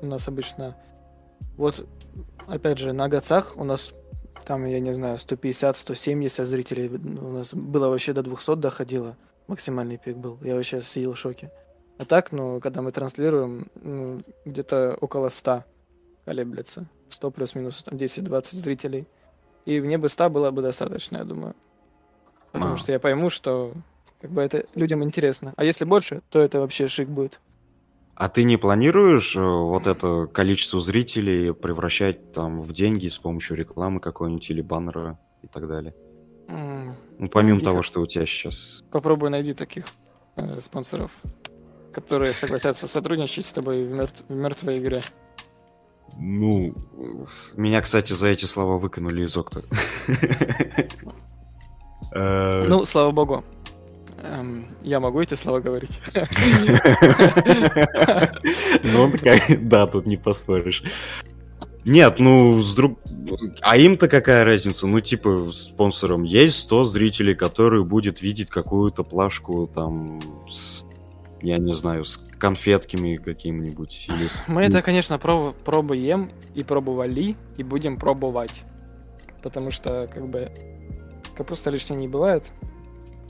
[0.01, 0.75] у нас обычно.
[1.57, 1.85] Вот,
[2.47, 3.93] опять же, на Гацах у нас
[4.45, 6.89] там, я не знаю, 150-170 зрителей.
[6.89, 9.15] У нас было вообще до 200 доходило.
[9.47, 10.37] Максимальный пик был.
[10.41, 11.51] Я вообще сидел в шоке.
[11.97, 15.63] А так, ну, когда мы транслируем, ну, где-то около 100
[16.25, 16.85] колеблется.
[17.09, 19.07] 100 плюс-минус, там 10-20 зрителей.
[19.65, 21.55] И мне бы 100 было бы достаточно, я думаю.
[22.51, 22.77] Потому А.
[22.77, 23.73] что я пойму, что
[24.21, 25.53] как бы это людям интересно.
[25.55, 27.39] А если больше, то это вообще шик будет.
[28.15, 33.57] А ты не планируешь э, вот это количество зрителей превращать там в деньги с помощью
[33.57, 35.95] рекламы какой-нибудь или баннера и так далее?
[36.47, 38.83] М, Ну, помимо Найди того, как- что у тебя сейчас...
[38.91, 39.85] Попробуй найди таких
[40.35, 41.21] э, спонсоров,
[41.93, 45.03] которые согласятся сотрудничать с тобой в, мертв- в мертвой игре.
[46.17, 46.73] Ну,
[47.55, 49.61] меня, кстати, за эти слова выкинули из окна.
[52.13, 53.43] Э, Ну, слава богу.
[54.21, 55.99] Эм, я могу эти слова говорить.
[58.83, 59.11] Ну,
[59.61, 60.83] да, тут не поспоришь.
[61.85, 62.99] Нет, ну, с друг...
[63.61, 64.87] А им-то какая разница?
[64.87, 70.85] Ну, типа, спонсором есть 100 зрителей, которые будет видеть какую-то плашку там с
[71.43, 74.07] я не знаю, с конфетками какими-нибудь.
[74.09, 74.43] Или с...
[74.47, 78.63] Мы это, конечно, проб- пробуем и пробовали, и будем пробовать.
[79.41, 80.49] Потому что, как бы,
[81.35, 82.49] капуста лишней не бывает.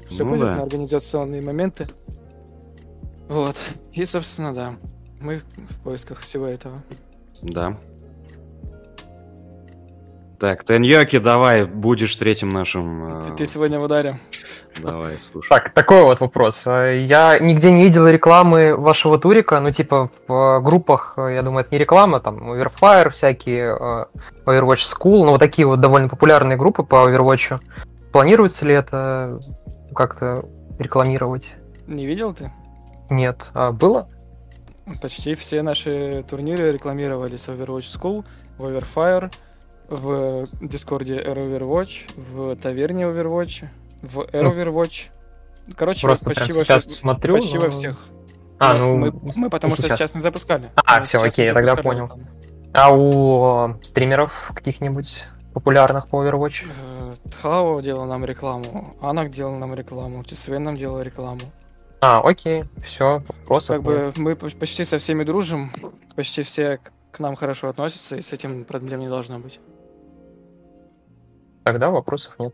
[0.10, 0.56] Все Ну пойдет да.
[0.58, 1.88] на организационные моменты.
[3.28, 3.58] Вот.
[3.94, 4.76] И, собственно, да.
[5.20, 6.84] Мы в поисках всего этого.
[7.42, 7.80] Да.
[10.44, 13.22] Так, Теньоки, давай, будешь третьим нашим...
[13.22, 14.20] э, Ты, ты сегодня в ударе.
[14.82, 15.48] Давай, слушай.
[15.48, 16.64] Так, такой вот вопрос.
[16.68, 21.62] Э, Я нигде не видел рекламы вашего турика, ну, типа, в э, группах, я думаю,
[21.64, 23.74] это не реклама, там, Overfire всякие,
[24.46, 27.62] Overwatch School, ну, вот такие вот довольно популярные группы по Overwatch.
[28.12, 29.40] Планируется ли это
[29.96, 30.44] как-то
[30.78, 31.56] рекламировать?
[31.88, 32.52] Не видел ты?
[33.10, 33.50] Нет.
[33.54, 34.10] А было?
[35.02, 38.26] Почти все наши турниры рекламировались в Overwatch School,
[38.58, 39.32] в Overfire,
[39.98, 43.66] в Дискорде Air Overwatch, в Таверне Overwatch,
[44.02, 45.10] в Air Ну, Overwatch.
[45.76, 48.06] Короче, Просто почти, во, сейчас всех- смотрю, почти во но- всех.
[48.60, 50.70] А, ну, мы, мы потому не что сейчас не запускали.
[50.76, 52.04] А, Мы сейчас окей, я тогда понял.
[52.06, 52.24] рекламу.
[52.74, 55.24] А у э, стримеров каких-нибудь
[55.54, 56.66] популярных по Overwatch?
[56.68, 61.42] Э, Тхао делал нам рекламу, Анак делал нам рекламу, Тисвен нам делал рекламу.
[62.02, 64.14] А, окей, все, вопросов Как нет.
[64.16, 65.72] бы мы по- почти со всеми дружим,
[66.16, 66.80] почти все
[67.12, 69.60] к нам хорошо относятся, и с этим проблем не должно быть.
[71.64, 72.54] Тогда вопросов нет.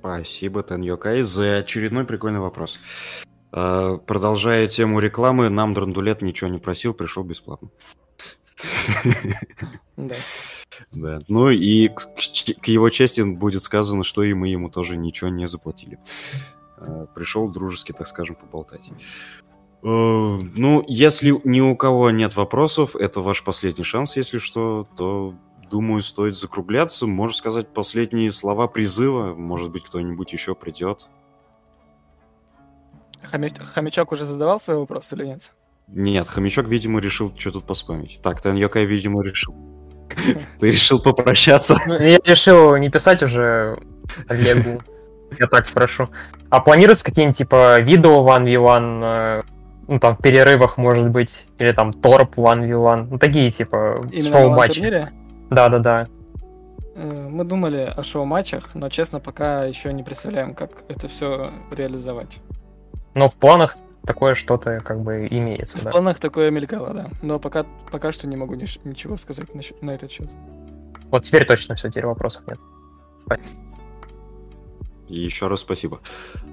[0.00, 2.78] Спасибо, Теньокай, за очередной прикольный вопрос.
[3.52, 7.68] А, Продолжая тему рекламы, нам Драндулет ничего не просил, пришел бесплатно.
[9.96, 10.14] Да.
[10.92, 11.18] Да.
[11.28, 12.00] Ну и к,
[12.62, 15.98] к его чести будет сказано, что и мы ему тоже ничего не заплатили.
[16.78, 18.90] А, Пришел дружески, так скажем, поболтать.
[19.82, 25.34] Э, Ну, если ни у кого нет вопросов, это ваш последний шанс, если что, то,
[25.70, 27.06] думаю, стоит закругляться.
[27.06, 29.34] Можно сказать последние слова призыва.
[29.34, 31.08] Может быть, кто-нибудь еще придет.
[33.22, 35.52] Хомя- Хомячок уже задавал свой вопрос или нет?
[35.88, 38.20] Нет, хомячок, видимо, решил что тут поспамить.
[38.22, 39.54] Так, Таньёкай, видимо, решил.
[40.60, 41.76] Ты решил попрощаться?
[41.86, 43.78] Ну, Я решил не писать уже
[44.28, 44.80] Олегу.
[45.38, 46.08] Я так спрошу.
[46.48, 49.42] А планируется какие-нибудь типа видео 1v1, э,
[49.86, 55.08] ну там в перерывах может быть, или там торп 1v1, ну такие типа шоу-матчи.
[55.50, 56.08] Да-да-да.
[56.96, 62.38] Э, Мы думали о шоу-матчах, но, честно, пока еще не представляем, как это все реализовать.
[63.14, 63.76] Но в планах
[64.06, 65.90] такое что-то как бы имеется, В да.
[65.90, 67.08] планах такое мелькало, да.
[67.22, 70.28] Но пока, пока что не могу нич- ничего сказать насчет- на этот счет.
[71.10, 72.58] Вот теперь точно все, теперь вопросов нет.
[75.08, 76.00] Еще раз спасибо.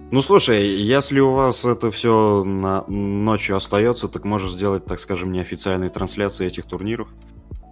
[0.09, 5.31] Ну, слушай, если у вас это все на ночью остается, так можешь сделать, так скажем,
[5.31, 7.07] неофициальные трансляции этих турниров,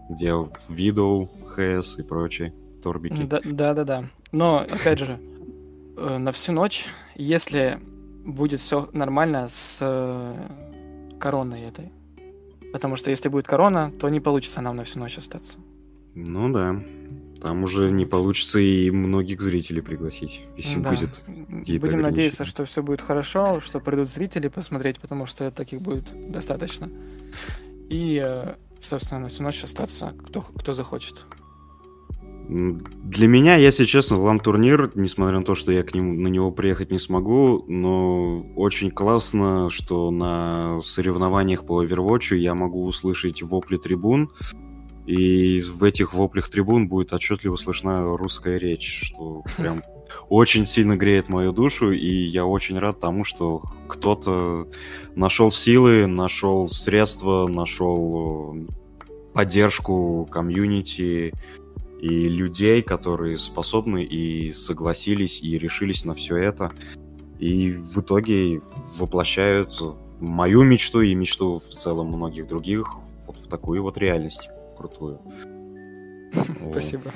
[0.09, 0.33] где
[0.69, 2.53] видео, ХС и прочие
[2.83, 3.23] торбики.
[3.23, 4.05] Да- Да-да-да.
[4.31, 5.17] Но, опять же,
[5.97, 6.85] э, на всю ночь,
[7.15, 7.79] если
[8.25, 10.35] будет все нормально с э,
[11.19, 11.91] короной этой.
[12.73, 15.59] Потому что если будет корона, то не получится нам на всю ночь остаться.
[16.13, 16.81] Ну да.
[17.41, 20.89] Там уже не получится и многих зрителей пригласить, если Да.
[20.89, 21.21] будет.
[21.79, 26.89] Будем надеяться, что все будет хорошо, что придут зрители посмотреть, потому что таких будет достаточно.
[27.89, 28.55] И, э,
[28.85, 31.25] собственно, на всю ночь остаться, кто, кто захочет.
[32.47, 36.91] Для меня, если честно, лан-турнир, несмотря на то, что я к нему, на него приехать
[36.91, 44.29] не смогу, но очень классно, что на соревнованиях по Overwatch я могу услышать вопли трибун,
[45.07, 49.81] и в этих воплях трибун будет отчетливо слышна русская речь, что прям
[50.29, 54.67] очень сильно греет мою душу, и я очень рад тому, что кто-то
[55.15, 58.65] нашел силы, нашел средства, нашел э,
[59.33, 61.33] поддержку комьюнити,
[62.01, 66.71] и людей, которые способны и согласились и решились на все это.
[67.39, 68.61] И в итоге
[68.97, 69.81] воплощают
[70.19, 72.95] мою мечту и мечту в целом многих других
[73.27, 75.19] вот в такую вот реальность крутую.
[76.71, 77.11] Спасибо.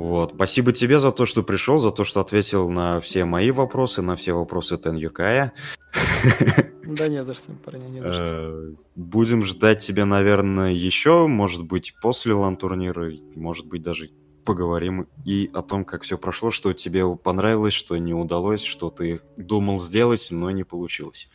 [0.00, 0.32] Вот.
[0.34, 4.16] Спасибо тебе за то, что пришел, за то, что ответил на все мои вопросы, на
[4.16, 5.52] все вопросы Тен Юкая.
[6.82, 8.24] Да не за что, парни, не за что.
[8.24, 14.10] Э, Будем ждать тебя, наверное, еще, может быть, после лан-турнира, может быть, даже
[14.44, 19.20] поговорим и о том, как все прошло, что тебе понравилось, что не удалось, что ты
[19.36, 21.28] думал сделать, но не получилось.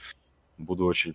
[0.58, 1.14] Буду очень...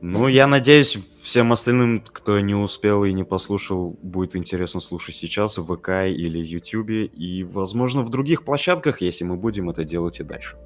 [0.00, 5.58] Ну, я надеюсь, всем остальным, кто не успел и не послушал, будет интересно слушать сейчас
[5.58, 10.22] в ВК или Ютубе, и, возможно, в других площадках, если мы будем это делать и
[10.22, 10.56] дальше.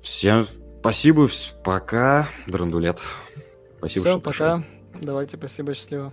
[0.00, 0.46] Всем
[0.80, 1.28] спасибо,
[1.64, 3.02] пока, Драндулет.
[3.78, 4.64] Спасибо, Все, пока.
[5.00, 6.12] Давайте, спасибо, счастливо.